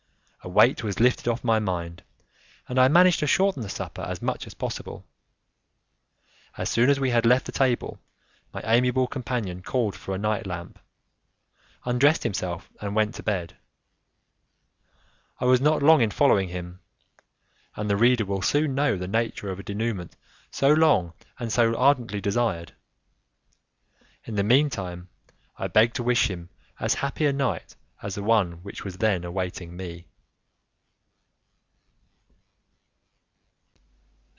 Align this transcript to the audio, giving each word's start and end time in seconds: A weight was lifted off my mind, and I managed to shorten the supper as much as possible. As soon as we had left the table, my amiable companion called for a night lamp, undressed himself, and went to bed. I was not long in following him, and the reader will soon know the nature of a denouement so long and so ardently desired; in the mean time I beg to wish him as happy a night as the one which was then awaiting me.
A 0.43 0.49
weight 0.49 0.83
was 0.83 0.99
lifted 0.99 1.27
off 1.27 1.43
my 1.43 1.59
mind, 1.59 2.01
and 2.67 2.79
I 2.79 2.87
managed 2.87 3.19
to 3.19 3.27
shorten 3.27 3.61
the 3.61 3.69
supper 3.69 4.01
as 4.01 4.23
much 4.23 4.47
as 4.47 4.55
possible. 4.55 5.05
As 6.57 6.67
soon 6.67 6.89
as 6.89 6.99
we 6.99 7.11
had 7.11 7.27
left 7.27 7.45
the 7.45 7.51
table, 7.51 7.99
my 8.51 8.59
amiable 8.63 9.05
companion 9.05 9.61
called 9.61 9.95
for 9.95 10.15
a 10.15 10.17
night 10.17 10.47
lamp, 10.47 10.79
undressed 11.85 12.23
himself, 12.23 12.71
and 12.81 12.95
went 12.95 13.13
to 13.15 13.23
bed. 13.23 13.55
I 15.39 15.45
was 15.45 15.61
not 15.61 15.83
long 15.83 16.01
in 16.01 16.09
following 16.09 16.49
him, 16.49 16.79
and 17.75 17.87
the 17.87 17.95
reader 17.95 18.25
will 18.25 18.41
soon 18.41 18.73
know 18.73 18.97
the 18.97 19.07
nature 19.07 19.51
of 19.51 19.59
a 19.59 19.63
denouement 19.63 20.15
so 20.49 20.69
long 20.73 21.13
and 21.37 21.53
so 21.53 21.75
ardently 21.75 22.19
desired; 22.19 22.73
in 24.23 24.33
the 24.33 24.43
mean 24.43 24.71
time 24.71 25.07
I 25.57 25.67
beg 25.67 25.93
to 25.93 26.03
wish 26.03 26.31
him 26.31 26.49
as 26.79 26.95
happy 26.95 27.27
a 27.27 27.31
night 27.31 27.75
as 28.01 28.15
the 28.15 28.23
one 28.23 28.53
which 28.63 28.83
was 28.83 28.97
then 28.97 29.23
awaiting 29.23 29.77
me. 29.77 30.07